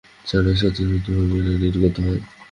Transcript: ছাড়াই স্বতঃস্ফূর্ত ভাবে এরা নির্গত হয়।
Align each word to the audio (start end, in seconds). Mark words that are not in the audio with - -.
ছাড়াই 0.25 0.55
স্বতঃস্ফূর্ত 0.59 1.05
ভাবে 1.17 1.35
এরা 1.41 1.53
নির্গত 1.63 1.95
হয়। 2.05 2.21